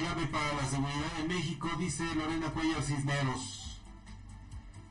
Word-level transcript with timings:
clave 0.00 0.26
para 0.28 0.54
la 0.54 0.64
seguridad 0.64 1.20
en 1.20 1.28
México, 1.28 1.68
dice 1.78 2.02
Lorena 2.14 2.46
Cuellar 2.48 2.82
Cisneros. 2.82 3.78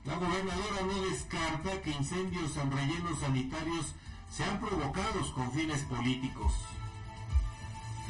La 0.05 0.15
gobernadora 0.15 0.81
no 0.85 1.01
descarta 1.09 1.81
que 1.81 1.89
incendios 1.89 2.55
en 2.57 2.71
rellenos 2.71 3.19
sanitarios 3.19 3.95
sean 4.29 4.59
provocados 4.59 5.31
con 5.31 5.51
fines 5.51 5.81
políticos. 5.83 6.53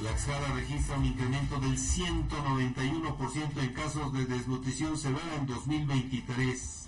La 0.01 0.12
Xara 0.17 0.54
registra 0.54 0.97
un 0.97 1.05
incremento 1.05 1.59
del 1.62 1.77
191% 1.77 3.63
en 3.63 3.73
casos 3.73 4.11
de 4.11 4.25
desnutrición 4.25 4.97
severa 4.97 5.36
en 5.38 5.45
2023. 5.47 6.79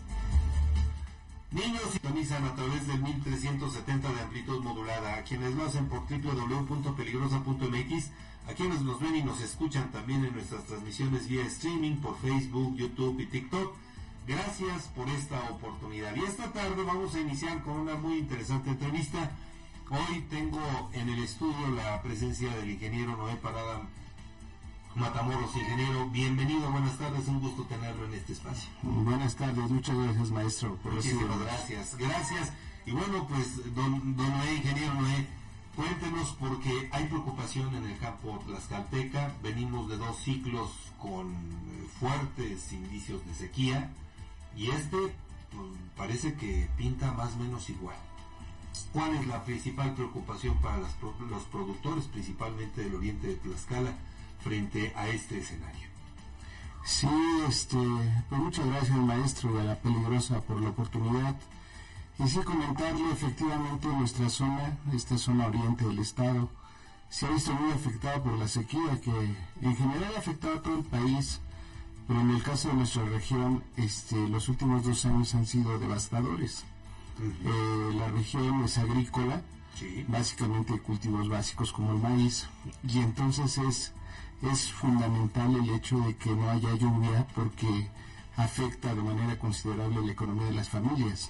Niños 1.52 1.84
sintonizan 1.92 2.46
a 2.46 2.56
través 2.56 2.88
del 2.88 3.02
1370 3.02 4.14
de 4.14 4.22
amplitud 4.22 4.64
modulada. 4.64 5.16
A 5.16 5.24
quienes 5.24 5.54
lo 5.56 5.66
hacen 5.66 5.88
por 5.88 6.08
www.peligrosa.mx, 6.10 8.10
a 8.48 8.54
quienes 8.54 8.82
nos 8.82 9.00
ven 9.00 9.18
y 9.18 9.24
nos 9.24 9.42
escuchan 9.42 9.92
también 9.92 10.26
en 10.26 10.34
nuestras 10.34 10.66
transmisiones 10.66 11.28
vía 11.28 11.46
streaming 11.46 11.98
por 11.98 12.18
Facebook, 12.20 12.76
YouTube 12.76 13.20
y 13.20 13.26
TikTok. 13.26 13.76
Gracias 14.28 14.84
por 14.96 15.10
esta 15.10 15.50
oportunidad. 15.50 16.16
Y 16.16 16.22
esta 16.22 16.54
tarde 16.54 16.84
vamos 16.84 17.16
a 17.16 17.20
iniciar 17.20 17.64
con 17.64 17.80
una 17.80 17.96
muy 17.96 18.20
interesante 18.20 18.70
entrevista 18.70 19.32
Hoy 19.94 20.22
tengo 20.30 20.90
en 20.94 21.10
el 21.10 21.22
estudio 21.22 21.68
la 21.76 22.02
presencia 22.02 22.50
del 22.56 22.70
ingeniero 22.70 23.18
Noé 23.18 23.36
Parada 23.36 23.82
Matamoros, 24.96 25.54
ingeniero. 25.54 26.08
Bienvenido, 26.12 26.72
buenas 26.72 26.98
tardes, 26.98 27.28
un 27.28 27.42
gusto 27.42 27.64
tenerlo 27.64 27.81
en 27.81 27.81
este 28.22 28.34
espacio. 28.34 28.70
Buenas 28.84 29.36
tardes, 29.36 29.70
muchas 29.70 29.98
gracias 29.98 30.30
maestro 30.30 30.76
por 30.78 30.94
Muchísimas 30.94 31.40
gracias, 31.40 31.98
gracias. 31.98 32.54
Y 32.86 32.92
bueno, 32.92 33.28
pues 33.28 33.74
don, 33.74 34.16
don 34.16 34.30
Noé, 34.30 34.56
ingeniero 34.56 34.94
Noé, 34.94 35.28
cuéntenos 35.76 36.36
porque 36.40 36.90
hay 36.92 37.06
preocupación 37.08 37.76
en 37.76 37.86
el 37.86 37.98
campo 37.98 38.40
Tlaxcalteca, 38.46 39.34
venimos 39.42 39.90
de 39.90 39.98
dos 39.98 40.18
ciclos 40.18 40.70
con 41.00 41.32
eh, 41.32 41.88
fuertes 42.00 42.72
indicios 42.72 43.26
de 43.26 43.34
sequía 43.34 43.92
y 44.56 44.70
este 44.70 44.98
pues, 44.98 45.72
parece 45.98 46.36
que 46.36 46.70
pinta 46.78 47.12
más 47.14 47.34
o 47.34 47.38
menos 47.38 47.70
igual. 47.70 47.98
¿Cuál 48.94 49.16
es 49.16 49.26
la 49.28 49.44
principal 49.44 49.96
preocupación 49.96 50.58
para 50.62 50.78
los 50.78 51.44
productores, 51.52 52.06
principalmente 52.06 52.82
del 52.82 52.96
oriente 52.96 53.28
de 53.28 53.36
Tlaxcala, 53.36 53.96
frente 54.44 54.94
a 54.96 55.08
este 55.08 55.40
escenario? 55.40 55.91
Sí, 56.84 57.08
este, 57.48 57.78
pues 58.30 58.42
muchas 58.42 58.66
gracias 58.66 58.98
maestro 58.98 59.54
de 59.54 59.64
la 59.64 59.76
peligrosa 59.76 60.42
por 60.42 60.62
la 60.62 60.70
oportunidad. 60.70 61.36
Y 62.20 62.28
sí 62.28 62.40
comentarle 62.40 63.12
efectivamente 63.12 63.88
nuestra 63.88 64.30
zona, 64.30 64.78
esta 64.94 65.18
zona 65.18 65.48
oriente 65.48 65.86
del 65.86 66.00
estado, 66.00 66.50
se 67.10 67.26
ha 67.26 67.30
visto 67.30 67.54
muy 67.54 67.72
afectada 67.72 68.24
por 68.24 68.38
la 68.38 68.48
sequía 68.48 69.00
que 69.02 69.12
en 69.62 69.76
general 69.76 70.14
ha 70.16 70.20
afectado 70.20 70.56
a 70.56 70.62
todo 70.62 70.78
el 70.78 70.86
país, 70.86 71.42
pero 72.08 72.22
en 72.22 72.30
el 72.32 72.44
caso 72.44 72.70
de 72.70 72.76
nuestra 72.76 73.04
región, 73.06 73.64
este, 73.76 74.28
los 74.30 74.50
últimos 74.50 74.84
dos 74.84 75.06
años 75.06 75.36
han 75.36 75.46
sido 75.46 75.78
devastadores. 75.78 76.64
Eh, 77.22 77.94
la 77.96 78.08
región 78.10 78.64
es 78.64 78.78
agrícola, 78.78 79.42
básicamente 80.08 80.80
cultivos 80.80 81.28
básicos 81.28 81.72
como 81.72 81.92
el 81.92 82.00
maíz, 82.00 82.48
y 82.88 83.00
entonces 83.00 83.58
es, 83.58 83.94
es 84.42 84.72
fundamental 84.72 85.56
el 85.56 85.70
hecho 85.70 86.00
de 86.00 86.16
que 86.16 86.32
no 86.32 86.50
haya 86.50 86.74
lluvia 86.76 87.28
porque 87.36 87.90
afecta 88.38 88.94
de 88.96 89.02
manera 89.02 89.38
considerable 89.38 90.06
la 90.06 90.12
economía 90.12 90.46
de 90.48 90.54
las 90.54 90.70
familias. 90.70 91.30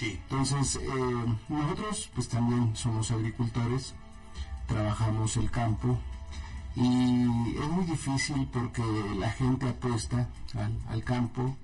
Entonces, 0.00 0.76
eh, 0.76 1.36
nosotros 1.48 2.10
pues 2.14 2.28
también 2.28 2.76
somos 2.76 3.10
agricultores, 3.10 3.94
trabajamos 4.66 5.36
el 5.36 5.50
campo 5.50 5.98
y 6.76 7.56
es 7.56 7.68
muy 7.70 7.84
difícil 7.84 8.48
porque 8.52 8.82
la 9.18 9.30
gente 9.30 9.68
apuesta 9.68 10.28
al, 10.88 11.04
campo, 11.04 11.56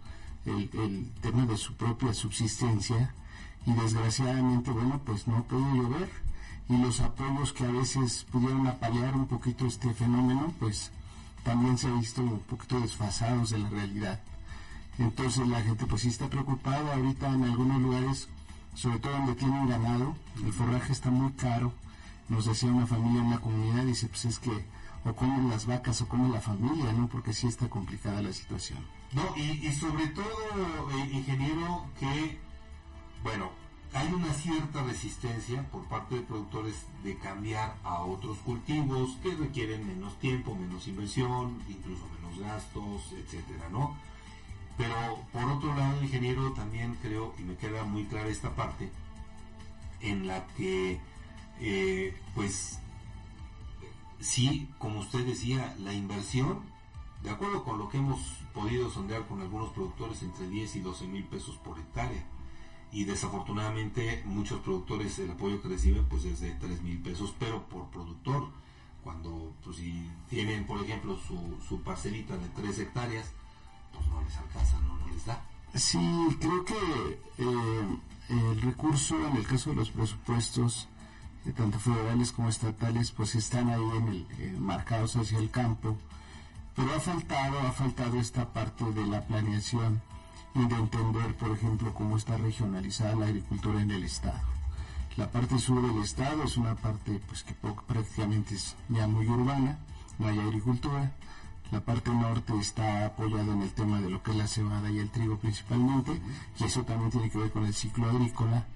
el, 0.47 0.71
el 0.73 1.13
tema 1.21 1.47
de 1.47 1.57
su 1.57 1.75
propia 1.75 2.13
subsistencia, 2.15 3.15
y 3.67 3.73
desgraciadamente, 3.73 4.71
bueno, 4.71 5.01
pues 5.05 5.27
no 5.27 5.43
puede 5.45 5.65
llover 5.75 6.11
y 6.69 6.77
los 6.79 7.01
apoyos 7.01 7.53
que 7.53 7.65
a 7.65 7.71
veces 7.71 8.27
pudieron 8.31 8.67
apalear 8.67 9.15
un 9.15 9.27
poquito 9.27 9.67
este 9.67 9.93
fenómeno, 9.93 10.53
pues 10.59 10.91
también 11.43 11.77
se 11.77 11.89
ha 11.89 11.93
visto 11.93 12.23
un 12.23 12.41
poquito 12.41 12.81
desfasados 12.81 13.51
de 13.51 13.59
la 13.59 13.69
realidad. 13.69 14.21
Entonces 14.99 15.47
la 15.49 15.61
gente 15.61 15.87
pues 15.87 16.03
sí 16.03 16.09
está 16.09 16.29
preocupada 16.29 16.95
ahorita 16.95 17.29
en 17.29 17.45
algunos 17.45 17.83
lugares, 17.83 18.29
sobre 18.75 18.99
todo 18.99 19.13
donde 19.13 19.35
tienen 19.35 19.69
ganado, 19.69 20.15
el 20.43 20.53
forraje 20.53 20.93
está 20.93 21.11
muy 21.11 21.33
caro. 21.33 21.73
Nos 22.29 22.47
decía 22.47 22.71
una 22.71 22.87
familia 22.87 23.21
en 23.21 23.31
la 23.31 23.39
comunidad, 23.39 23.85
dice 23.85 24.09
pues 24.09 24.25
es 24.25 24.39
que 24.39 24.65
o 25.05 25.13
comen 25.15 25.51
las 25.51 25.67
vacas 25.67 26.01
o 26.01 26.09
comen 26.09 26.33
la 26.33 26.41
familia, 26.41 26.91
¿no? 26.93 27.09
Porque 27.09 27.35
sí 27.35 27.47
está 27.47 27.69
complicada 27.69 28.23
la 28.23 28.33
situación. 28.33 28.79
No, 29.13 29.23
y, 29.37 29.67
y 29.67 29.73
sobre 29.75 30.07
todo, 30.09 30.91
eh, 30.93 31.11
ingeniero, 31.13 31.85
que 32.01 32.39
bueno, 33.23 33.51
hay 33.95 34.13
una 34.13 34.33
cierta 34.35 34.83
resistencia 34.83 35.63
por 35.71 35.85
parte 35.85 36.17
de 36.17 36.23
productores 36.23 36.75
de 37.05 37.17
cambiar 37.17 37.77
a 37.85 38.03
otros 38.03 38.39
cultivos 38.39 39.17
que 39.23 39.33
requieren 39.35 39.87
menos 39.87 40.19
tiempo, 40.19 40.57
menos 40.57 40.89
inversión, 40.89 41.63
incluso 41.69 42.03
menos 42.21 42.41
gastos, 42.41 43.13
etcétera, 43.13 43.69
¿no? 43.71 43.97
Pero 44.77 44.97
por 45.33 45.45
otro 45.45 45.77
lado, 45.77 46.03
ingeniero, 46.03 46.53
también 46.55 46.99
creo, 47.03 47.35
y 47.39 47.43
me 47.43 47.55
queda 47.55 47.85
muy 47.85 48.05
clara 48.07 48.29
esta 48.29 48.57
parte, 48.57 48.91
en 50.01 50.27
la 50.27 50.45
que, 50.57 50.99
eh, 51.61 52.17
pues, 52.35 52.81
sí, 54.19 54.69
como 54.79 55.01
usted 55.01 55.25
decía, 55.25 55.73
la 55.79 55.93
inversión, 55.93 56.63
de 57.23 57.31
acuerdo 57.31 57.63
con 57.63 57.79
lo 57.79 57.89
que 57.89 57.99
hemos 57.99 58.21
podido 58.53 58.91
sondear 58.91 59.25
con 59.29 59.41
algunos 59.41 59.71
productores, 59.71 60.21
entre 60.25 60.49
10 60.49 60.75
y 60.75 60.81
12 60.81 61.07
mil 61.07 61.25
pesos 61.25 61.57
por 61.59 61.79
hectárea 61.79 62.34
y 62.95 63.03
desafortunadamente 63.05 64.23
muchos 64.25 64.61
productores 64.61 65.19
el 65.19 65.33
apoyo 65.33 65.61
que 65.61 65.69
reciben 65.69 66.05
pues 66.05 66.25
es 66.25 66.41
de 66.41 66.53
3 66.53 66.81
mil 66.83 66.99
pesos, 66.99 67.35
pero 67.41 67.65
por 67.65 67.91
productor. 67.91 68.49
Cuando 69.03 69.53
pues, 69.65 69.77
si 69.79 70.09
tienen, 70.31 70.65
por 70.65 70.83
ejemplo, 70.83 71.19
su, 71.19 71.37
su 71.69 71.83
parcelita 71.83 72.37
de 72.37 72.49
3 72.51 72.79
hectáreas, 72.79 73.33
pues 73.93 74.07
no 74.07 74.23
les 74.23 74.37
alcanza, 74.37 74.81
no, 74.83 74.97
no 74.97 75.09
les 75.13 75.27
da. 75.27 75.43
Sí, 75.75 75.99
creo 76.41 76.65
que 76.65 77.21
eh, 77.39 77.99
el 78.29 78.63
recurso, 78.63 79.17
en 79.27 79.37
el 79.37 79.47
caso 79.47 79.71
de 79.71 79.77
los 79.77 79.91
presupuestos, 79.91 80.89
eh, 81.47 81.53
tanto 81.53 81.81
federales 81.81 82.31
como 82.31 82.49
estatales, 82.49 83.11
pues 83.11 83.35
están 83.35 83.71
ahí 83.71 83.91
en 83.97 84.09
el, 84.09 84.27
eh, 84.39 84.57
marcados 84.57 85.17
hacia 85.17 85.39
el 85.39 85.51
campo, 85.51 85.99
pero 86.77 86.95
ha 86.95 87.01
faltado, 87.01 87.59
ha 87.59 87.73
faltado 87.73 88.21
esta 88.21 88.53
parte 88.53 88.85
de 88.85 89.05
la 89.05 89.27
planeación 89.27 90.01
y 90.55 90.67
de 90.67 90.75
entender, 90.77 91.35
por 91.37 91.51
ejemplo, 91.51 91.93
cómo 91.95 92.17
está 92.17 92.37
regionalizada 92.37 93.17
la 93.17 93.27
agricultura 93.27 93.81
en 93.81 93.91
el 93.91 94.05
Estado. 94.05 94.41
La 95.17 95.31
parte 95.31 95.59
sur 95.59 95.81
del 95.81 96.03
Estado 96.03 96.43
es 96.45 96.57
una 96.57 96.75
parte 96.75 97.21
pues, 97.29 97.43
que 97.43 97.55
prácticamente 97.87 98.55
es 98.55 98.77
ya 98.89 99.07
muy 99.07 99.29
urbana, 99.29 99.79
no 100.19 100.29
hay 100.29 100.39
agricultura. 100.39 101.13
La 101.71 101.81
parte 101.81 102.11
norte 102.13 102.53
está 102.59 103.07
apoyada 103.07 103.53
en 103.53 103.63
el 103.63 103.71
tema 103.73 104.01
de 104.01 104.11
lo 104.11 104.23
que 104.23 104.31
es 104.33 104.37
la 104.37 104.47
cebada 104.47 104.91
y 104.91 104.99
el 104.99 105.11
trigo 105.11 105.39
principalmente, 105.39 106.21
y 106.59 106.65
eso 106.65 106.85
también 106.85 107.11
tiene 107.11 107.31
que 107.31 107.39
ver 107.39 107.51
con 107.51 107.65
el 107.65 107.75
ciclo 107.75 108.09
agrícola. 108.09 108.67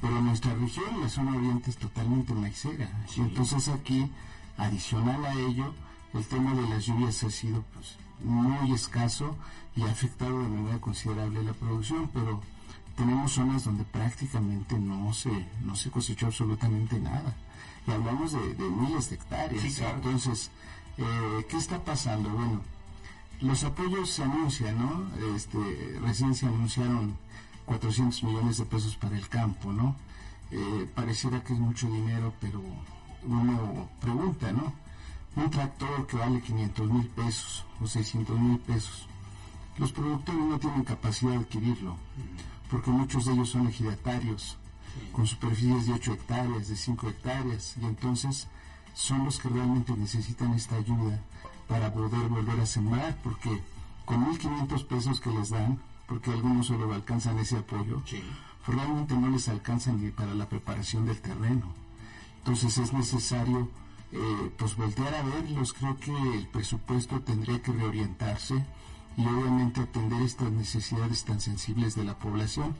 Pero 0.00 0.18
en 0.18 0.24
nuestra 0.26 0.54
región, 0.54 1.00
la 1.00 1.08
zona 1.08 1.36
oriente 1.36 1.70
es 1.70 1.76
totalmente 1.76 2.32
maicera. 2.32 2.88
Y 3.14 3.20
entonces 3.20 3.68
aquí, 3.68 4.10
adicional 4.56 5.24
a 5.24 5.34
ello, 5.34 5.74
el 6.14 6.24
tema 6.26 6.54
de 6.54 6.68
las 6.68 6.84
lluvias 6.86 7.22
ha 7.24 7.30
sido 7.30 7.62
pues, 7.74 7.96
muy 8.22 8.72
escaso 8.72 9.36
y 9.76 9.82
ha 9.82 9.90
afectado 9.90 10.42
de 10.42 10.48
manera 10.48 10.80
considerable 10.80 11.42
la 11.42 11.52
producción, 11.52 12.10
pero 12.12 12.40
tenemos 12.96 13.32
zonas 13.32 13.64
donde 13.64 13.84
prácticamente 13.84 14.78
no 14.78 15.12
se, 15.12 15.30
no 15.62 15.74
se 15.76 15.90
cosechó 15.90 16.26
absolutamente 16.26 16.98
nada. 16.98 17.34
Y 17.86 17.90
hablamos 17.92 18.32
de, 18.32 18.40
miles 18.68 19.08
de 19.08 19.16
hectáreas. 19.16 19.80
Entonces, 19.80 20.50
eh, 20.98 21.46
¿qué 21.48 21.56
está 21.56 21.82
pasando? 21.82 22.28
Bueno, 22.28 22.60
los 23.40 23.64
apoyos 23.64 24.10
se 24.10 24.22
anuncian, 24.22 24.78
¿no? 24.78 25.34
Este, 25.34 25.98
recién 26.02 26.34
se 26.34 26.46
anunciaron 26.46 27.16
400 27.64 28.22
millones 28.24 28.58
de 28.58 28.66
pesos 28.66 28.96
para 28.96 29.16
el 29.16 29.28
campo, 29.28 29.72
¿no? 29.72 29.96
Eh, 30.50 30.88
pareciera 30.94 31.42
que 31.42 31.54
es 31.54 31.58
mucho 31.58 31.86
dinero, 31.86 32.34
pero 32.40 32.60
uno 33.22 33.88
pregunta, 34.00 34.52
¿no? 34.52 34.74
Un 35.36 35.50
tractor 35.50 36.06
que 36.06 36.16
vale 36.16 36.40
500 36.40 36.90
mil 36.90 37.06
pesos 37.08 37.64
o 37.80 37.86
600 37.86 38.38
mil 38.38 38.58
pesos. 38.58 39.06
Los 39.78 39.92
productores 39.92 40.40
no 40.42 40.58
tienen 40.58 40.84
capacidad 40.84 41.32
de 41.32 41.38
adquirirlo, 41.38 41.96
porque 42.70 42.90
muchos 42.90 43.24
de 43.24 43.32
ellos 43.32 43.50
son 43.50 43.68
ejidatarios, 43.68 44.58
con 45.12 45.26
superficies 45.26 45.86
de 45.86 45.92
8 45.94 46.12
hectáreas, 46.12 46.68
de 46.68 46.76
5 46.76 47.08
hectáreas, 47.08 47.76
y 47.80 47.84
entonces 47.84 48.48
son 48.94 49.24
los 49.24 49.38
que 49.38 49.48
realmente 49.48 49.96
necesitan 49.96 50.52
esta 50.54 50.76
ayuda 50.76 51.20
para 51.68 51.92
poder 51.92 52.28
volver 52.28 52.60
a 52.60 52.66
sembrar, 52.66 53.16
porque 53.22 53.62
con 54.04 54.26
1.500 54.26 54.86
pesos 54.86 55.20
que 55.20 55.30
les 55.30 55.50
dan, 55.50 55.78
porque 56.06 56.32
algunos 56.32 56.66
solo 56.66 56.92
alcanzan 56.92 57.38
ese 57.38 57.58
apoyo, 57.58 58.02
pues 58.66 58.76
realmente 58.76 59.14
no 59.14 59.28
les 59.28 59.48
alcanzan 59.48 60.02
ni 60.02 60.10
para 60.10 60.34
la 60.34 60.48
preparación 60.48 61.06
del 61.06 61.20
terreno. 61.20 61.72
Entonces 62.38 62.76
es 62.78 62.92
necesario 62.92 63.68
eh, 64.12 64.50
pues 64.56 64.76
voltear 64.76 65.14
a 65.14 65.22
verlos. 65.22 65.72
Creo 65.72 65.98
que 65.98 66.12
el 66.36 66.48
presupuesto 66.48 67.20
tendría 67.20 67.60
que 67.62 67.72
reorientarse 67.72 68.64
y 69.16 69.26
obviamente 69.26 69.80
atender 69.80 70.22
estas 70.22 70.50
necesidades 70.50 71.24
tan 71.24 71.40
sensibles 71.40 71.94
de 71.94 72.04
la 72.04 72.18
población, 72.18 72.74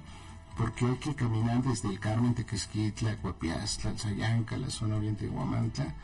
porque 0.57 0.87
hay 0.87 0.97
que 0.97 1.15
caminar 1.15 1.63
desde 1.63 1.89
el 1.89 1.99
Carmen, 1.99 2.35
Tequesquitla, 2.35 3.17
Guapiastla, 3.17 3.91
Alzayanca, 3.91 4.57
la 4.57 4.71
zona 4.71 4.97
oriente 4.97 5.25
de 5.27 5.31
Huamantla, 5.31 5.95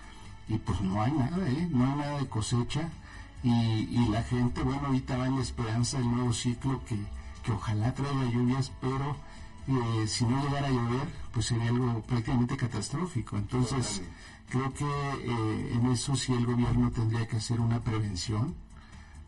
y 0.49 0.58
pues 0.58 0.81
no 0.81 1.02
hay 1.02 1.12
nada, 1.12 1.49
¿eh? 1.49 1.69
no 1.70 1.84
hay 1.84 1.99
nada 1.99 2.19
de 2.19 2.29
cosecha, 2.29 2.90
y, 3.43 3.50
y 3.50 4.08
la 4.11 4.22
gente, 4.25 4.62
bueno, 4.62 4.87
ahorita 4.87 5.17
va 5.17 5.26
en 5.26 5.37
la 5.37 5.43
esperanza 5.43 5.99
del 5.99 6.11
nuevo 6.11 6.32
ciclo 6.32 6.84
que, 6.84 6.99
que 7.43 7.52
ojalá 7.52 7.94
traiga 7.94 8.25
lluvias, 8.25 8.72
pero 8.81 9.17
eh, 9.69 10.06
si 10.06 10.25
no 10.25 10.43
llegara 10.43 10.69
a 10.69 10.70
llover, 10.70 11.08
pues 11.32 11.46
sería 11.46 11.69
algo 11.69 12.00
prácticamente 12.02 12.56
catastrófico. 12.56 13.37
Entonces, 13.37 14.02
creo 14.48 14.72
que 14.72 14.84
eh, 14.84 15.72
en 15.75 15.87
eso 15.90 16.14
sí 16.16 16.32
el 16.32 16.46
gobierno 16.46 16.90
tendría 16.90 17.26
que 17.26 17.37
hacer 17.37 17.60
una 17.60 17.82
prevención 17.82 18.54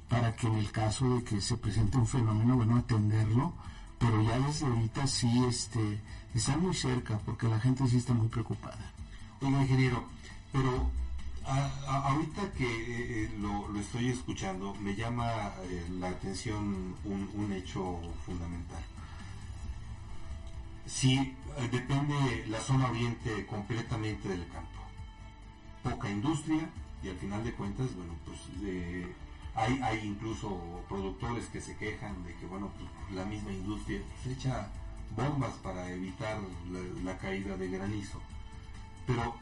para 0.08 0.34
que 0.34 0.46
en 0.46 0.54
el 0.54 0.70
caso 0.70 1.16
de 1.16 1.24
que 1.24 1.40
se 1.40 1.56
presente 1.56 1.98
un 1.98 2.06
fenómeno, 2.06 2.56
bueno, 2.56 2.76
atenderlo, 2.76 3.52
pero 3.98 4.22
ya 4.22 4.38
desde 4.38 4.66
ahorita 4.66 5.06
sí 5.06 5.44
este, 5.46 6.00
muy 6.58 6.74
cerca, 6.74 7.18
porque 7.26 7.48
la 7.48 7.60
gente 7.60 7.86
sí 7.88 7.98
está 7.98 8.14
muy 8.14 8.28
preocupada. 8.28 8.92
Oiga, 9.42 9.60
ingeniero, 9.60 10.04
pero 10.52 10.90
ahorita 11.44 12.52
que 12.52 12.64
eh, 12.64 13.24
eh, 13.24 13.38
lo, 13.38 13.78
estoy 13.78 14.08
escuchando, 14.08 14.74
me 14.76 14.94
llama 14.94 15.52
la 15.98 16.08
atención 16.08 16.94
un, 17.04 17.30
un, 17.34 17.52
hecho 17.52 18.00
fundamental. 18.24 18.82
Si 20.86 21.34
depende 21.70 22.46
la 22.48 22.60
zona 22.60 22.88
oriente 22.88 23.46
completamente 23.46 24.28
del 24.28 24.46
campo, 24.48 24.77
poca 25.90 26.10
industria 26.10 26.68
y 27.02 27.08
al 27.08 27.16
final 27.16 27.44
de 27.44 27.52
cuentas, 27.52 27.94
bueno, 27.94 28.14
pues 28.24 28.38
hay, 29.54 30.00
incluso 30.04 30.82
productores 30.88 31.46
que 31.46 31.60
se 31.60 31.76
quejan 31.76 32.24
de 32.24 32.34
que, 32.36 32.46
bueno, 32.46 32.70
pues, 32.76 33.16
la 33.16 33.24
misma 33.24 33.52
industria 33.52 34.00
se 34.22 34.32
echa 34.32 34.68
bombas 35.16 35.52
para 35.62 35.90
evitar 35.90 36.38
la, 36.70 37.12
la 37.12 37.18
caída 37.18 37.56
de 37.56 37.68
granizo. 37.68 38.20
Pero 39.06 39.34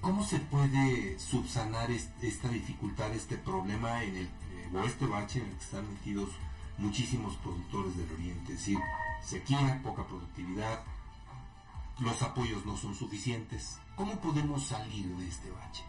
¿Cómo 0.00 0.24
se 0.24 0.38
puede 0.38 1.18
subsanar 1.18 1.90
esta 1.90 2.48
dificultad, 2.48 3.12
este 3.12 3.36
problema 3.36 4.04
en 4.04 4.16
el, 4.16 4.26
eh, 4.26 4.70
o 4.72 4.84
este 4.84 5.06
bache 5.06 5.40
en 5.40 5.46
el 5.46 5.52
que 5.56 5.64
están 5.64 5.88
metidos 5.92 6.30
muchísimos 6.78 7.34
productores 7.36 7.96
del 7.96 8.10
Oriente? 8.12 8.52
Es 8.52 8.60
decir, 8.60 8.78
sequía, 9.24 9.80
poca 9.82 10.06
productividad, 10.06 10.82
los 11.98 12.22
apoyos 12.22 12.64
no 12.64 12.76
son 12.76 12.94
suficientes. 12.94 13.78
¿Cómo 13.96 14.20
podemos 14.20 14.66
salir 14.66 15.06
de 15.16 15.28
este 15.28 15.50
bache? 15.50 15.84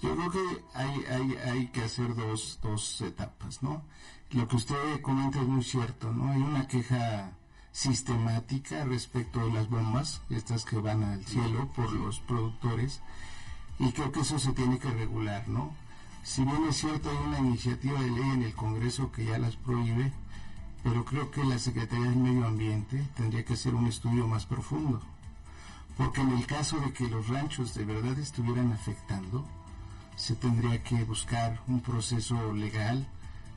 Yo 0.00 0.14
creo 0.14 0.30
que 0.30 0.64
hay, 0.74 1.04
hay, 1.06 1.36
hay 1.36 1.66
que 1.68 1.82
hacer 1.82 2.14
dos, 2.14 2.60
dos 2.62 3.00
etapas, 3.00 3.62
¿no? 3.62 3.82
Lo 4.30 4.46
que 4.46 4.56
usted 4.56 5.00
comenta 5.02 5.40
es 5.40 5.48
muy 5.48 5.64
cierto, 5.64 6.12
¿no? 6.12 6.30
Hay 6.30 6.40
una 6.40 6.68
queja 6.68 7.32
sistemática 7.72 8.84
respecto 8.84 9.40
de 9.40 9.52
las 9.52 9.68
bombas, 9.68 10.22
estas 10.30 10.64
que 10.64 10.76
van 10.78 11.02
al 11.02 11.24
cielo 11.24 11.68
por 11.74 11.92
los 11.92 12.20
productores, 12.20 13.00
y 13.78 13.90
creo 13.92 14.12
que 14.12 14.20
eso 14.20 14.38
se 14.38 14.52
tiene 14.52 14.78
que 14.78 14.90
regular, 14.90 15.48
¿no? 15.48 15.72
Si 16.22 16.44
bien 16.44 16.64
es 16.68 16.76
cierto, 16.76 17.10
hay 17.10 17.16
una 17.16 17.38
iniciativa 17.38 18.00
de 18.00 18.10
ley 18.10 18.30
en 18.30 18.42
el 18.42 18.54
Congreso 18.54 19.10
que 19.10 19.24
ya 19.24 19.38
las 19.38 19.56
prohíbe, 19.56 20.12
pero 20.82 21.04
creo 21.04 21.30
que 21.30 21.44
la 21.44 21.58
Secretaría 21.58 22.10
del 22.10 22.16
Medio 22.16 22.46
Ambiente 22.46 23.06
tendría 23.16 23.44
que 23.44 23.54
hacer 23.54 23.74
un 23.74 23.86
estudio 23.86 24.26
más 24.26 24.46
profundo, 24.46 25.00
porque 25.96 26.20
en 26.20 26.30
el 26.30 26.46
caso 26.46 26.78
de 26.80 26.92
que 26.92 27.08
los 27.08 27.28
ranchos 27.28 27.74
de 27.74 27.84
verdad 27.84 28.18
estuvieran 28.18 28.72
afectando, 28.72 29.46
se 30.16 30.34
tendría 30.34 30.82
que 30.82 31.04
buscar 31.04 31.60
un 31.68 31.80
proceso 31.80 32.52
legal, 32.52 33.06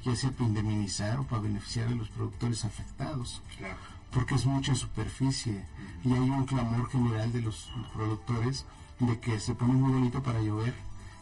ya 0.04 0.16
sea 0.16 0.32
para 0.32 0.46
indemnizar 0.46 1.20
o 1.20 1.24
para 1.24 1.42
beneficiar 1.42 1.88
a 1.88 1.92
los 1.92 2.10
productores 2.10 2.66
afectados. 2.66 3.42
Claro 3.58 3.76
porque 4.12 4.36
es 4.36 4.46
mucha 4.46 4.76
superficie 4.76 5.66
y 6.04 6.12
hay 6.12 6.20
un 6.20 6.46
clamor 6.46 6.90
general 6.90 7.32
de 7.32 7.42
los 7.42 7.72
productores 7.94 8.66
de 9.00 9.20
que 9.20 9.40
se 9.40 9.56
pone 9.56 9.74
muy 9.74 9.92
bonito 9.92 10.22
para 10.22 10.42
llover 10.42 10.74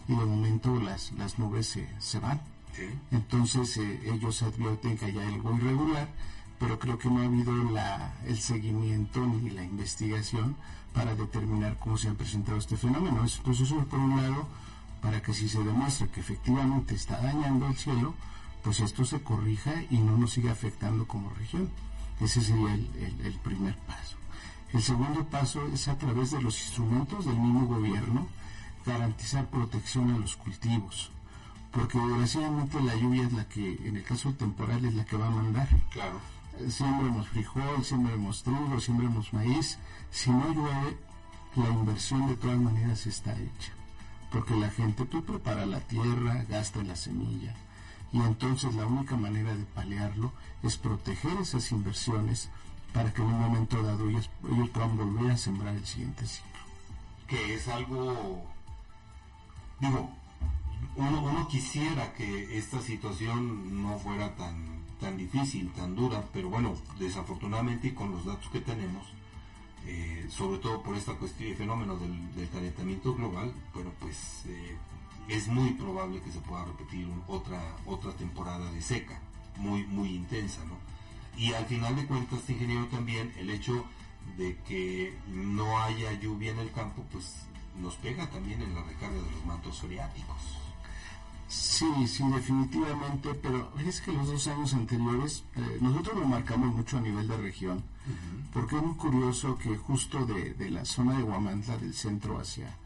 y 0.07 0.16
de 0.16 0.25
momento 0.25 0.80
las, 0.80 1.12
las 1.13 1.38
nubes 1.38 1.68
se, 1.68 1.88
se 2.00 2.19
van. 2.19 2.42
Entonces 3.12 3.77
eh, 3.77 4.00
ellos 4.06 4.42
advierten 4.42 4.98
que 4.98 5.06
hay 5.06 5.18
algo 5.18 5.56
irregular, 5.56 6.07
pero 6.60 6.80
creo 6.80 6.98
que 6.98 7.10
no 7.10 7.21
ha 7.21 7.25
habido 7.25 7.54
el 8.25 8.39
seguimiento 8.39 9.25
ni 9.25 9.50
la 9.50 9.63
investigación 9.63 10.56
para 10.94 11.16
determinar 11.16 11.77
cómo 11.80 11.98
se 11.98 12.10
ha 12.10 12.13
presentado 12.13 12.57
este 12.57 12.77
fenómeno. 12.77 13.24
Entonces 13.24 13.68
eso 13.68 13.86
por 13.86 14.00
un 14.00 14.21
lado, 14.21 14.48
para 15.01 15.21
que 15.21 15.33
si 15.33 15.48
se 15.48 15.63
demuestre 15.63 16.10
que 16.10 16.19
efectivamente 16.19 16.95
está 16.95 17.21
dañando 17.21 17.68
el 17.68 17.75
cielo, 17.75 18.13
pues 18.63 18.80
esto 18.80 19.06
se 19.06 19.21
corrija 19.21 19.74
y 19.89 19.98
no 19.98 20.18
nos 20.18 20.31
siga 20.33 20.51
afectando 20.51 21.07
como 21.07 21.30
región. 21.31 21.69
Ese 22.19 22.42
sería 22.42 22.74
el, 22.74 23.39
primer 23.44 23.77
paso. 23.77 24.18
El 24.74 24.81
segundo 24.83 25.25
paso 25.25 25.66
es 25.74 25.88
a 25.88 25.98
través 25.98 26.31
de 26.31 26.42
los 26.42 26.62
instrumentos 26.62 27.25
del 27.25 27.38
mismo 27.38 27.66
gobierno 27.68 28.27
garantizar 28.86 29.50
protección 29.50 30.13
a 30.13 30.18
los 30.18 30.36
cultivos, 30.36 31.12
porque 31.71 32.00
desgraciadamente 32.00 32.81
la 32.81 32.95
lluvia 32.95 33.24
es 33.27 33.33
la 33.33 33.48
que, 33.48 33.75
en 33.86 33.98
el 33.98 34.04
caso 34.04 34.33
temporal, 34.33 34.83
es 34.86 34.94
la 34.95 35.06
que 35.06 35.18
va 35.18 35.27
a 35.27 35.31
mandar. 35.31 35.68
Claro. 35.92 36.19
Siembremos 36.68 37.27
frijol, 37.30 37.83
siembremos 37.83 38.44
trigo, 38.44 38.80
siembremos 38.80 39.33
maíz. 39.33 39.77
Si 40.12 40.30
no 40.30 40.54
llueve, 40.54 40.98
la 41.56 41.69
inversión 41.69 42.27
de 42.27 42.36
todas 42.36 42.57
maneras 42.57 43.07
está 43.07 43.33
hecha, 43.33 43.71
porque 44.31 44.56
la 44.56 44.69
gente 44.69 45.06
tú 45.06 45.24
prepara 45.24 45.66
la 45.66 45.80
tierra, 45.80 46.45
gasta 46.50 46.83
la 46.83 46.95
semilla, 46.95 47.56
y 48.12 48.19
entonces 48.19 48.75
la 48.75 48.86
única 48.86 49.16
manera 49.16 49.56
de 49.56 49.66
paliarlo 49.66 50.31
es 50.63 50.77
proteger 50.77 51.38
esas 51.39 51.71
inversiones 51.71 52.50
para 52.94 53.13
que 53.13 53.21
en 53.21 53.27
un 53.27 53.39
momento 53.39 53.81
dado 53.83 54.10
ellos, 54.10 54.30
puedan 54.74 54.98
volver 54.98 55.31
a 55.31 55.38
sembrar 55.38 55.75
el 55.75 55.86
siguiente 55.86 56.25
ciclo. 56.25 56.50
Que 57.27 57.56
es 57.56 57.68
algo, 57.68 58.44
digo, 59.80 60.12
uno, 60.96 61.48
quisiera 61.48 62.14
que 62.14 62.58
esta 62.58 62.81
situación 62.81 63.81
no 63.81 63.98
fuera 64.00 64.36
tan, 64.36 64.84
tan 65.00 65.18
difícil, 65.18 65.72
tan 65.72 65.96
dura, 65.96 66.24
pero 66.34 66.50
bueno, 66.50 66.76
desafortunadamente 66.98 67.88
y 67.88 67.92
con 67.92 68.12
los 68.12 68.26
datos 68.26 68.50
que 68.50 68.60
tenemos, 68.60 69.08
eh, 69.86 70.28
sobre 70.30 70.60
todo 70.60 70.84
por 70.84 70.96
esta 70.96 71.14
cuestión 71.14 71.52
y 71.52 71.56
fenómeno 71.56 71.98
del, 71.98 72.50
calentamiento 72.50 73.14
global, 73.14 73.54
bueno, 73.74 73.92
pues 74.00 74.44
eh, 74.48 74.78
es 75.28 75.48
muy 75.48 75.72
probable 75.72 76.22
que 76.22 76.31
se 76.31 76.40
pueda 76.40 76.66
repetir 76.66 77.08
otra, 77.28 77.62
otra 77.86 78.12
temporada 78.14 78.71
de 78.71 78.81
seca, 78.81 79.19
muy, 79.57 79.83
muy 79.86 80.09
intensa, 80.09 80.64
¿no? 80.66 80.78
Y 81.38 81.54
al 81.54 81.66
final 81.66 81.95
de 81.95 82.06
cuentas, 82.06 82.50
ingeniero, 82.50 82.88
también 82.88 83.31
el 83.38 83.50
hecho 83.50 83.86
de 84.38 84.57
que 84.68 85.14
no 85.28 85.81
haya 85.81 86.12
lluvia 86.14 86.52
en 86.52 86.59
el 86.59 86.71
campo, 86.71 87.06
pues 87.12 87.45
nos 87.80 87.95
pega 87.95 88.30
también 88.30 88.62
en 88.62 88.76
la 88.76 88.83
recarga 88.83 89.21
de 89.21 89.31
los 89.31 89.45
mantos 89.45 89.80
freáticos. 89.80 90.69
Sí, 91.50 92.08
sí, 92.08 92.24
definitivamente, 92.32 93.34
pero 93.34 93.72
es 93.80 94.02
que 94.02 94.12
los 94.12 94.28
dos 94.28 94.48
años 94.48 94.72
anteriores 94.76 95.44
eh, 95.56 95.80
nosotros 95.82 96.20
lo 96.20 96.28
marcamos 96.28 96.76
mucho 96.76 96.98
a 96.98 97.02
nivel 97.02 97.28
de 97.28 97.38
región, 97.38 97.84
porque 98.54 98.76
es 98.76 98.84
muy 98.84 98.94
curioso 98.96 99.58
que 99.58 99.76
justo 99.76 100.26
de, 100.28 100.54
de 100.54 100.70
la 100.70 100.86
zona 100.86 101.18
de 101.18 101.24
Huamantla, 101.24 101.76
del 101.78 101.96
centro 101.96 102.40
hacia, 102.40 102.78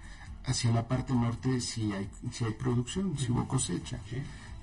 hacia 0.45 0.71
la 0.71 0.87
parte 0.87 1.13
norte 1.13 1.59
si 1.59 1.91
hay, 1.91 2.09
si 2.31 2.45
hay 2.45 2.53
producción, 2.53 3.17
si 3.17 3.33
hubo 3.33 3.45
cosecha. 3.47 3.99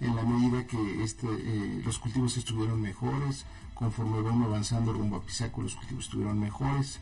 En 0.01 0.17
la 0.17 0.23
medida 0.23 0.67
que 0.67 1.05
este, 1.05 1.27
eh, 1.29 1.83
los 1.85 1.99
cultivos 1.99 2.39
estuvieron 2.39 2.81
mejores, 2.81 3.45
conforme 3.75 4.23
vamos 4.23 4.49
avanzando 4.49 4.95
rumbo 4.95 5.17
a 5.17 5.23
Pisaco, 5.23 5.61
los 5.61 5.75
cultivos 5.77 6.07
estuvieron 6.07 6.41
mejores. 6.41 7.01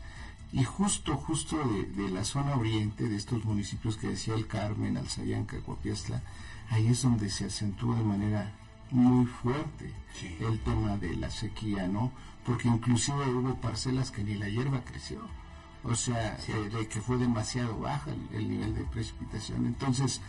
Y 0.51 0.63
justo, 0.63 1.15
justo 1.15 1.57
de, 1.95 2.09
la 2.09 2.23
zona 2.23 2.55
oriente, 2.55 3.07
de 3.07 3.15
estos 3.15 3.45
municipios 3.45 3.97
que 3.97 4.07
decía 4.07 4.33
el 4.33 4.47
Carmen, 4.47 4.97
Alzayanca, 4.97 5.57
Guapiastla, 5.59 6.23
ahí 6.71 6.87
es 6.87 7.03
donde 7.03 7.29
se 7.29 7.45
acentúa 7.45 7.97
de 7.97 8.03
manera 8.03 8.51
muy 8.91 9.25
fuerte 9.27 9.93
el 10.39 10.59
tema 10.61 10.97
de 10.97 11.15
la 11.15 11.29
sequía, 11.29 11.87
¿no? 11.87 12.11
Porque 12.45 12.67
inclusive 12.67 13.29
hubo 13.29 13.53
parcelas 13.55 14.09
que 14.09 14.23
ni 14.23 14.35
la 14.35 14.49
hierba 14.49 14.83
creció 14.83 15.21
o 15.83 15.95
sea, 15.95 16.37
eh, 16.47 16.69
de 16.69 16.87
que 16.87 17.01
fue 17.01 17.17
demasiado 17.17 17.79
baja 17.79 18.11
el, 18.33 18.49
nivel 18.49 18.75
de 18.75 18.83
precipitación. 18.83 19.65
Entonces, 19.65 20.21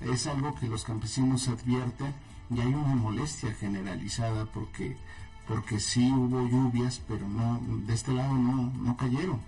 es 0.00 0.26
algo 0.26 0.54
que 0.54 0.66
los 0.66 0.84
campesinos 0.84 1.48
advierten 1.48 2.14
y 2.50 2.60
hay 2.60 2.74
una 2.74 2.94
molestia 2.94 3.52
generalizada 3.54 4.46
porque 4.46 4.96
porque 5.46 5.78
sí 5.78 6.10
hubo 6.10 6.48
lluvias, 6.48 7.02
pero 7.06 7.28
no 7.28 7.60
de 7.86 7.92
este 7.92 8.12
lado 8.12 8.32
no, 8.32 8.72
no 8.78 8.96
cayeron. 8.96 9.40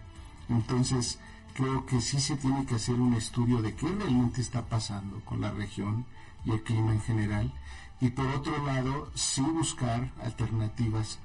Entonces, 0.49 1.19
creo 1.55 1.87
que 1.87 2.01
sí 2.01 2.21
se 2.21 2.37
tiene 2.37 2.67
que 2.67 2.75
hacer 2.75 2.97
un 2.97 3.15
estudio 3.15 3.63
de 3.63 3.75
qué 3.75 3.89
realmente 3.89 4.41
está 4.41 4.67
pasando 4.67 5.21
con 5.25 5.41
la 5.41 5.51
región 5.51 6.05
y 6.45 6.51
el 6.53 6.63
clima 6.63 6.93
en 6.93 7.01
general. 7.01 7.53
Y 8.01 8.11
por 8.11 8.27
otro 8.27 8.65
lado, 8.67 9.11
sí 9.15 9.41
buscar 9.41 10.13
alternativas 10.23 11.19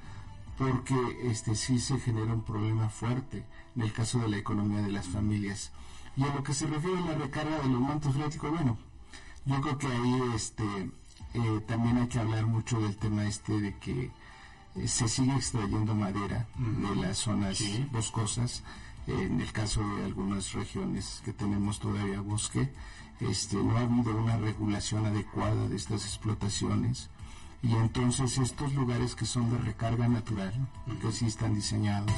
porque 0.58 0.96
este 1.24 1.56
sí 1.56 1.80
se 1.80 2.00
genera 2.00 2.34
un 2.34 2.44
problema 2.44 2.90
fuerte 2.90 3.46
en 3.76 3.82
el 3.82 3.94
caso 3.94 4.20
de 4.20 4.30
la 4.30 4.38
economía 4.38 4.82
de 4.82 4.92
las 4.92 5.08
familias. 5.08 5.72
Y 6.16 6.24
a 6.24 6.34
lo 6.34 6.44
que 6.44 6.54
se 6.54 6.68
refiere 6.68 6.98
a 6.98 7.06
la 7.06 7.16
recarga 7.16 7.60
de 7.60 7.70
los 7.70 7.82
mantos 7.82 8.14
freáticos, 8.14 8.52
bueno, 8.52 8.78
yo 9.46 9.60
creo 9.62 9.78
que 9.78 9.88
ahí 9.88 10.22
este, 10.36 10.92
eh, 11.34 11.62
también 11.68 11.98
hay 11.98 12.08
que 12.08 12.20
hablar 12.20 12.46
mucho 12.46 12.80
del 12.80 12.98
tema 12.98 13.26
este 13.26 13.60
de 13.60 13.78
que 13.78 14.12
eh, 14.76 14.88
se 14.88 15.08
sigue 15.08 15.36
extrayendo 15.36 15.96
madera 15.96 16.48
de 16.58 16.96
las 16.96 17.18
zonas 17.18 17.62
boscosas. 17.92 18.64
En 19.08 19.42
el 19.42 19.52
caso 19.52 19.82
de 19.96 20.06
algunas 20.06 20.54
regiones 20.54 21.22
que 21.26 21.34
tenemos 21.34 21.80
todavía 21.80 22.22
bosque, 22.22 22.72
este, 23.20 23.58
no 23.58 23.78
ha 23.78 23.82
habido 23.82 24.16
una 24.16 24.38
regulación 24.38 25.06
adecuada 25.06 25.68
de 25.68 25.76
estas 25.76 26.06
explotaciones 26.06 27.10
y 27.64 27.74
entonces 27.74 28.38
estos 28.40 28.74
lugares 28.74 29.16
que 29.16 29.26
son 29.26 29.52
de 29.52 29.58
recarga 29.60 30.08
natural, 30.08 30.54
que 31.00 31.12
sí 31.12 31.28
están 31.28 31.54
diseñados, 31.54 32.12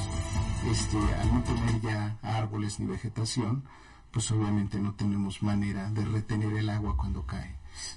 este, 0.72 0.98
al 0.98 1.34
no 1.34 1.44
tener 1.44 1.82
ya 1.82 2.18
árboles 2.22 2.80
ni 2.80 2.86
vegetación, 2.86 3.63
pues 4.12 4.32
obviamente 4.32 4.80
no 4.80 4.94
tenemos 4.94 5.44
manera 5.44 5.90
de 5.92 6.06
retener 6.06 6.54
el 6.54 6.70
agua 6.70 6.96
cuando 6.96 7.25
cae. 7.25 7.56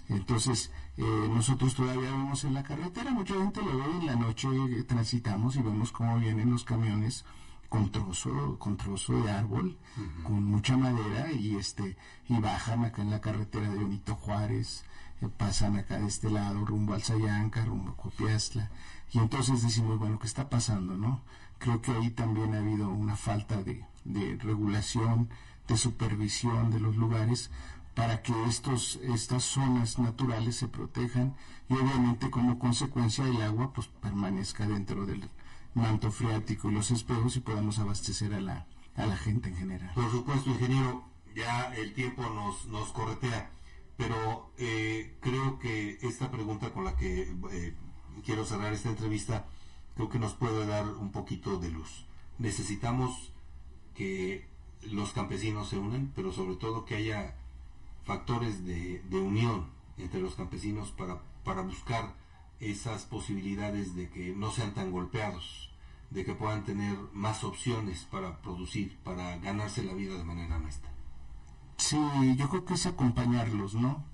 Entonces, 0.09 0.73
eh, 0.97 1.02
nosotros 1.05 1.75
todavía 1.75 2.11
vemos 2.11 2.43
en 2.45 2.55
la 2.55 2.62
carretera, 2.62 3.11
mucha 3.11 3.35
gente 3.35 3.61
lo 3.62 3.76
ve 3.76 3.85
en 4.00 4.07
la 4.07 4.16
noche, 4.16 4.49
eh, 4.49 4.83
transitamos 4.83 5.55
y 5.57 5.62
vemos 5.62 5.93
cómo 5.93 6.19
vienen 6.19 6.50
los 6.50 6.64
camiones 6.64 7.25
con 7.68 7.90
trozo, 7.90 8.58
con 8.58 8.76
trozo 8.76 9.20
de 9.23 9.30
árbol, 9.30 9.76
con 10.23 10.44
mucha 10.44 10.76
madera 10.76 11.32
y 11.32 11.56
este 11.56 11.96
y 12.28 12.38
bajan 12.38 12.85
acá 12.85 13.02
en 13.02 13.11
la 13.11 13.20
carretera 13.20 13.68
de 13.68 13.78
Benito 13.78 14.14
Juárez, 14.14 14.85
eh, 15.20 15.28
pasan 15.37 15.76
acá 15.76 15.99
de 15.99 16.06
este 16.06 16.30
lado 16.30 16.64
rumbo 16.64 16.94
al 16.94 17.02
Sayanca, 17.02 17.64
rumbo 17.64 17.92
a 17.92 17.96
Copiastla 17.96 18.70
y 19.12 19.18
entonces 19.18 19.62
decimos 19.62 19.99
bueno 19.99 20.18
qué 20.18 20.26
está 20.26 20.49
pasando, 20.49 20.96
¿no? 20.96 21.23
Creo 21.58 21.80
que 21.80 21.92
ahí 21.92 22.11
también 22.11 22.54
ha 22.54 22.58
habido 22.58 22.90
una 22.90 23.16
falta 23.16 23.62
de, 23.62 23.85
de 24.04 24.37
regulación, 24.37 25.28
de 25.66 25.76
supervisión 25.76 26.70
de 26.70 26.80
los 26.80 26.96
lugares 26.96 27.50
para 27.94 28.23
que 28.23 28.35
estos 28.44 28.96
estas 28.96 29.42
zonas 29.44 29.99
naturales 29.99 30.56
se 30.56 30.68
protejan 30.68 31.35
y 31.68 31.75
obviamente 31.75 32.30
como 32.30 32.58
consecuencia 32.58 33.26
el 33.26 33.40
agua 33.40 33.73
pues 33.73 33.88
permanezca 33.88 34.66
dentro 34.66 35.06
del 35.06 35.28
manto 35.76 36.11
freático 36.11 36.71
los 36.71 36.90
espejos 36.90 37.37
y 37.37 37.40
podamos 37.40 37.78
abastecer 37.78 38.33
a 38.35 38.40
la, 38.40 38.66
a 38.97 39.06
la 39.06 39.16
gente 39.16 39.50
en 39.50 39.56
general. 39.56 39.92
Por 39.95 40.11
supuesto, 40.11 40.50
ingeniero, 40.50 41.04
ya 41.35 41.75
el 41.75 41.92
tiempo 41.92 42.23
nos, 42.23 42.66
nos 42.66 42.88
corretea, 42.92 43.50
pero 43.97 44.50
eh, 44.56 45.16
creo 45.21 45.59
que 45.59 45.99
esta 46.00 46.30
pregunta 46.30 46.73
con 46.73 46.85
la 46.85 46.97
que 46.97 47.30
eh, 47.52 47.75
quiero 48.25 48.45
cerrar 48.45 48.73
esta 48.73 48.88
entrevista, 48.88 49.47
creo 49.95 50.09
que 50.09 50.18
nos 50.18 50.33
puede 50.33 50.66
dar 50.66 50.88
un 50.88 51.12
poquito 51.12 51.59
de 51.59 51.71
luz. 51.71 52.06
Necesitamos 52.38 53.33
que 53.95 54.49
los 54.83 55.12
campesinos 55.12 55.68
se 55.68 55.78
unan, 55.78 56.12
pero 56.14 56.33
sobre 56.33 56.56
todo 56.56 56.87
que 56.87 56.97
haya 56.97 57.37
factores 58.04 58.64
de, 58.64 59.02
de 59.11 59.18
unión 59.18 59.66
entre 59.99 60.21
los 60.21 60.37
campesinos 60.37 60.90
para, 60.90 61.21
para 61.45 61.62
buscar 61.62 62.14
esas 62.60 63.04
posibilidades 63.04 63.94
de 63.94 64.08
que 64.08 64.34
no 64.34 64.50
sean 64.50 64.75
tan 64.75 64.90
golpeados, 64.90 65.70
de 66.10 66.25
que 66.25 66.34
puedan 66.34 66.64
tener 66.64 66.96
más 67.12 67.44
opciones 67.44 68.04
para 68.10 68.40
producir, 68.40 68.96
para 69.04 69.36
ganarse 69.38 69.82
la 69.82 69.94
vida 69.94 70.16
de 70.16 70.25
manera 70.25 70.56
honesta. 70.56 70.88
Sí, 71.76 71.98
yo 72.36 72.48
creo 72.48 72.64
que 72.64 72.75
es 72.75 72.86
acompañarlos, 72.86 73.75
¿no? 73.75 74.04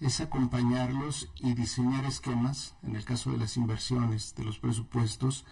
Es 0.00 0.20
acompañarlos 0.20 1.30
y 1.36 1.52
diseñar 1.52 2.04
esquemas, 2.06 2.74
en 2.82 2.96
el 2.96 3.04
caso 3.04 3.30
de 3.30 3.38
las 3.38 3.56
inversiones, 3.56 4.34
de 4.34 4.44
los 4.44 4.58
presupuestos, 4.58 5.44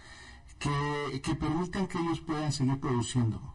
que, 0.59 1.21
que 1.23 1.35
permitan 1.35 1.87
que 1.87 1.99
ellos 1.99 2.21
puedan 2.21 2.53
seguir 2.53 2.81
produciendo, 2.81 3.55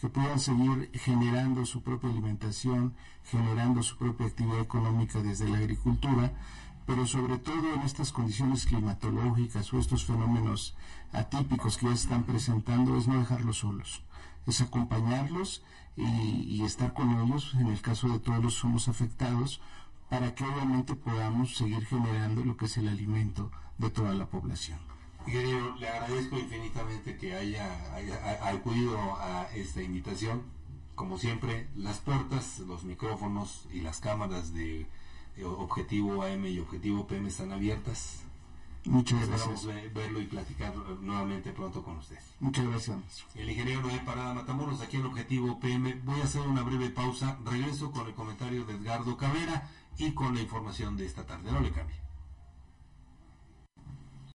que 0.00 0.08
puedan 0.08 0.40
seguir 0.40 0.90
generando 0.94 1.64
su 1.64 1.82
propia 1.82 2.10
alimentación, 2.10 2.94
generando 3.24 3.82
su 3.82 3.96
propia 3.96 4.26
actividad 4.26 4.60
económica 4.60 5.22
desde 5.22 5.48
la 5.48 5.58
agricultura, 5.58 6.32
pero 6.86 7.06
sobre 7.06 7.38
todo 7.38 7.74
en 7.74 7.82
estas 7.82 8.12
condiciones 8.12 8.66
climatológicas 8.66 9.72
o 9.72 9.78
estos 9.78 10.04
fenómenos 10.04 10.76
atípicos 11.12 11.78
que 11.78 11.86
ya 11.86 11.92
están 11.92 12.24
presentando, 12.24 12.96
es 12.96 13.06
no 13.06 13.18
dejarlos 13.18 13.58
solos, 13.58 14.02
es 14.46 14.60
acompañarlos 14.60 15.62
y, 15.96 16.62
estar 16.64 16.94
con 16.94 17.10
ellos, 17.20 17.54
en 17.54 17.68
el 17.68 17.80
caso 17.80 18.08
de 18.08 18.18
todos 18.18 18.42
los 18.42 18.54
somos 18.54 18.88
afectados, 18.88 19.60
para 20.08 20.34
que 20.34 20.44
obviamente 20.44 20.94
podamos 20.94 21.56
seguir 21.56 21.84
generando 21.86 22.44
lo 22.44 22.56
que 22.56 22.66
es 22.66 22.76
el 22.76 22.88
alimento 22.88 23.50
de 23.78 23.90
toda 23.90 24.12
la 24.14 24.26
población. 24.26 24.78
Ingeniero, 25.26 25.76
le 25.76 25.88
agradezco 25.88 26.38
infinitamente 26.38 27.16
que 27.16 27.34
haya, 27.34 27.94
haya 27.94 28.48
acudido 28.48 28.98
a 29.16 29.48
esta 29.54 29.82
invitación. 29.82 30.42
Como 30.94 31.18
siempre, 31.18 31.68
las 31.76 31.98
puertas, 31.98 32.58
los 32.60 32.84
micrófonos 32.84 33.68
y 33.72 33.80
las 33.80 34.00
cámaras 34.00 34.52
de 34.52 34.86
Objetivo 35.44 36.22
AM 36.22 36.46
y 36.46 36.58
Objetivo 36.58 37.06
PM 37.06 37.28
están 37.28 37.52
abiertas. 37.52 38.22
Muchas 38.84 39.28
gracias. 39.28 39.64
verlo 39.94 40.20
y 40.20 40.26
platicar 40.26 40.74
nuevamente 41.00 41.52
pronto 41.52 41.82
con 41.82 41.98
usted. 41.98 42.18
Muchas 42.40 42.66
gracias. 42.66 42.96
El 43.34 43.48
ingeniero 43.48 43.80
Noé 43.80 44.00
Parada 44.04 44.34
Matamoros, 44.34 44.80
aquí 44.80 44.96
en 44.96 45.06
Objetivo 45.06 45.60
PM. 45.60 46.00
Voy 46.04 46.20
a 46.20 46.24
hacer 46.24 46.42
una 46.42 46.62
breve 46.62 46.90
pausa. 46.90 47.38
Regreso 47.44 47.92
con 47.92 48.06
el 48.06 48.14
comentario 48.14 48.64
de 48.64 48.74
Edgardo 48.74 49.16
Cabrera 49.16 49.68
y 49.98 50.12
con 50.12 50.34
la 50.34 50.42
información 50.42 50.96
de 50.96 51.06
esta 51.06 51.24
tarde. 51.24 51.50
No 51.52 51.60
le 51.60 51.70
cambie. 51.70 52.01